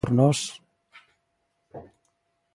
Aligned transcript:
Por 0.03 0.11
nós. 0.21 0.39